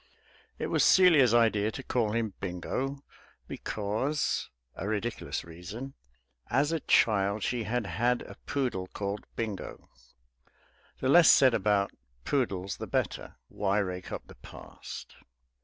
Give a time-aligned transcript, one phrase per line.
[0.57, 3.03] It was Celia's idea to call him Bingo;
[3.47, 5.93] because (a ridiculous reason)
[6.49, 9.87] as a child she had had a poodle called Bingo.
[11.01, 11.91] The less said about
[12.25, 15.17] poodles the better; why rake up the past?